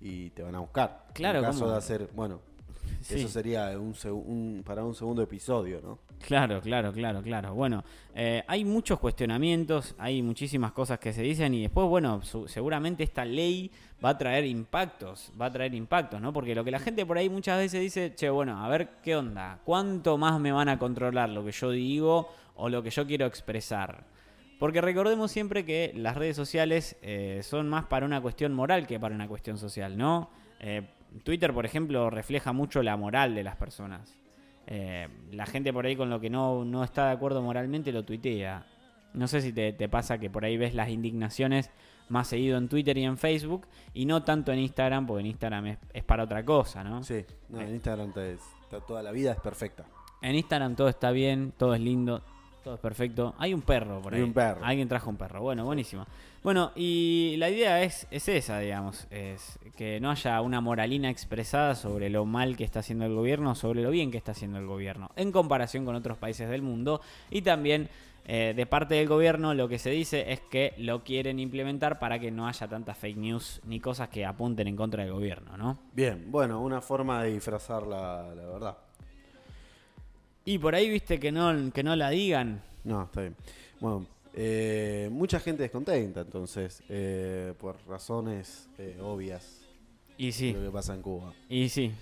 y 0.00 0.30
te 0.30 0.42
van 0.42 0.54
a 0.54 0.60
buscar. 0.60 1.06
Claro, 1.14 1.38
En 1.40 1.44
caso 1.46 1.60
cómo- 1.60 1.72
de 1.72 1.78
hacer, 1.78 2.08
bueno, 2.14 2.40
Sí. 3.00 3.16
eso 3.16 3.28
sería 3.28 3.76
un, 3.78 3.94
un- 4.12 4.62
para 4.64 4.84
un 4.84 4.94
segundo 4.94 5.22
episodio, 5.22 5.80
¿no? 5.82 5.98
Claro, 6.20 6.60
claro, 6.60 6.92
claro, 6.92 7.22
claro. 7.22 7.54
Bueno, 7.54 7.84
eh, 8.14 8.42
hay 8.48 8.64
muchos 8.64 8.98
cuestionamientos, 8.98 9.94
hay 9.98 10.22
muchísimas 10.22 10.72
cosas 10.72 10.98
que 10.98 11.12
se 11.12 11.22
dicen 11.22 11.54
y 11.54 11.62
después, 11.62 11.86
bueno, 11.88 12.20
seguramente 12.46 13.04
esta 13.04 13.24
ley 13.24 13.70
va 14.04 14.10
a 14.10 14.18
traer 14.18 14.44
impactos, 14.44 15.32
va 15.40 15.46
a 15.46 15.52
traer 15.52 15.74
impactos, 15.74 16.20
¿no? 16.20 16.32
Porque 16.32 16.54
lo 16.54 16.64
que 16.64 16.70
la 16.70 16.80
gente 16.80 17.06
por 17.06 17.18
ahí 17.18 17.28
muchas 17.28 17.58
veces 17.58 17.80
dice, 17.80 18.14
che, 18.14 18.28
bueno, 18.28 18.64
a 18.64 18.68
ver 18.68 18.88
qué 19.02 19.14
onda, 19.14 19.60
¿cuánto 19.64 20.18
más 20.18 20.40
me 20.40 20.52
van 20.52 20.68
a 20.68 20.78
controlar 20.78 21.28
lo 21.28 21.44
que 21.44 21.52
yo 21.52 21.70
digo 21.70 22.28
o 22.56 22.68
lo 22.68 22.82
que 22.82 22.90
yo 22.90 23.06
quiero 23.06 23.26
expresar? 23.26 24.04
Porque 24.58 24.80
recordemos 24.80 25.30
siempre 25.30 25.64
que 25.64 25.92
las 25.94 26.16
redes 26.16 26.34
sociales 26.34 26.96
eh, 27.02 27.40
son 27.42 27.68
más 27.68 27.84
para 27.84 28.06
una 28.06 28.20
cuestión 28.20 28.54
moral 28.54 28.86
que 28.86 28.98
para 28.98 29.14
una 29.14 29.28
cuestión 29.28 29.58
social, 29.58 29.96
¿no? 29.96 30.30
Eh, 30.60 30.82
Twitter, 31.22 31.52
por 31.52 31.66
ejemplo, 31.66 32.10
refleja 32.10 32.52
mucho 32.52 32.82
la 32.82 32.96
moral 32.96 33.34
de 33.34 33.44
las 33.44 33.56
personas. 33.56 34.16
Eh, 34.66 35.08
la 35.32 35.46
gente 35.46 35.72
por 35.72 35.86
ahí 35.86 35.96
con 35.96 36.10
lo 36.10 36.18
que 36.20 36.28
no, 36.30 36.64
no 36.64 36.82
está 36.84 37.06
de 37.06 37.12
acuerdo 37.12 37.42
moralmente 37.42 37.92
lo 37.92 38.04
tuitea. 38.04 38.66
No 39.14 39.28
sé 39.28 39.40
si 39.40 39.52
te, 39.52 39.72
te 39.72 39.88
pasa 39.88 40.18
que 40.18 40.28
por 40.28 40.44
ahí 40.44 40.56
ves 40.56 40.74
las 40.74 40.88
indignaciones 40.90 41.70
más 42.08 42.28
seguido 42.28 42.58
en 42.58 42.68
Twitter 42.68 42.96
y 42.98 43.04
en 43.04 43.16
Facebook 43.16 43.66
y 43.94 44.06
no 44.06 44.22
tanto 44.22 44.52
en 44.52 44.58
Instagram, 44.60 45.06
porque 45.06 45.20
en 45.20 45.26
Instagram 45.26 45.66
es, 45.66 45.78
es 45.92 46.04
para 46.04 46.24
otra 46.24 46.44
cosa, 46.44 46.84
¿no? 46.84 47.02
Sí, 47.02 47.24
no, 47.48 47.60
en 47.60 47.74
Instagram 47.74 48.12
te- 48.12 48.34
está- 48.34 48.80
toda 48.80 49.02
la 49.02 49.10
vida 49.12 49.32
es 49.32 49.40
perfecta. 49.40 49.84
En 50.22 50.34
Instagram 50.34 50.74
todo 50.76 50.88
está 50.88 51.10
bien, 51.10 51.52
todo 51.56 51.74
es 51.74 51.80
lindo, 51.80 52.22
todo 52.66 52.74
es 52.74 52.80
perfecto. 52.80 53.32
Hay 53.38 53.54
un 53.54 53.62
perro 53.62 54.02
por 54.02 54.12
ahí. 54.12 54.18
Hay 54.18 54.26
un 54.26 54.32
perro. 54.32 54.64
Alguien 54.64 54.88
trajo 54.88 55.08
un 55.08 55.16
perro. 55.16 55.40
Bueno, 55.40 55.64
buenísimo. 55.64 56.04
Bueno, 56.42 56.72
y 56.74 57.36
la 57.38 57.48
idea 57.48 57.80
es, 57.84 58.08
es 58.10 58.28
esa, 58.28 58.58
digamos. 58.58 59.06
Es 59.08 59.60
que 59.76 60.00
no 60.00 60.10
haya 60.10 60.40
una 60.40 60.60
moralina 60.60 61.08
expresada 61.08 61.76
sobre 61.76 62.10
lo 62.10 62.24
mal 62.24 62.56
que 62.56 62.64
está 62.64 62.80
haciendo 62.80 63.04
el 63.04 63.14
gobierno, 63.14 63.54
sobre 63.54 63.82
lo 63.82 63.90
bien 63.92 64.10
que 64.10 64.18
está 64.18 64.32
haciendo 64.32 64.58
el 64.58 64.66
gobierno, 64.66 65.12
en 65.14 65.30
comparación 65.30 65.84
con 65.84 65.94
otros 65.94 66.18
países 66.18 66.50
del 66.50 66.62
mundo. 66.62 67.00
Y 67.30 67.42
también 67.42 67.88
eh, 68.24 68.52
de 68.56 68.66
parte 68.66 68.96
del 68.96 69.06
gobierno 69.06 69.54
lo 69.54 69.68
que 69.68 69.78
se 69.78 69.90
dice 69.90 70.32
es 70.32 70.40
que 70.40 70.74
lo 70.76 71.04
quieren 71.04 71.38
implementar 71.38 72.00
para 72.00 72.18
que 72.18 72.32
no 72.32 72.48
haya 72.48 72.66
tantas 72.66 72.98
fake 72.98 73.16
news 73.16 73.60
ni 73.64 73.78
cosas 73.78 74.08
que 74.08 74.26
apunten 74.26 74.66
en 74.66 74.74
contra 74.74 75.04
del 75.04 75.12
gobierno, 75.12 75.56
¿no? 75.56 75.78
Bien, 75.92 76.32
bueno, 76.32 76.60
una 76.60 76.80
forma 76.80 77.22
de 77.22 77.30
disfrazar 77.30 77.86
la, 77.86 78.34
la 78.34 78.46
verdad. 78.46 78.76
Y 80.46 80.58
por 80.58 80.74
ahí 80.74 80.88
viste 80.88 81.18
que 81.18 81.32
no, 81.32 81.72
que 81.72 81.82
no 81.82 81.94
la 81.96 82.08
digan. 82.10 82.62
No, 82.84 83.02
está 83.02 83.20
bien. 83.20 83.36
Bueno, 83.80 84.06
eh, 84.32 85.08
mucha 85.10 85.40
gente 85.40 85.64
descontenta, 85.64 86.20
entonces, 86.20 86.82
eh, 86.88 87.52
por 87.58 87.76
razones 87.88 88.68
eh, 88.78 88.96
obvias 89.02 89.62
Y 90.16 90.30
sí, 90.30 90.52
lo 90.52 90.62
que 90.62 90.70
pasa 90.70 90.94
en 90.94 91.02
Cuba. 91.02 91.34
y 91.48 91.68
sí. 91.68 91.92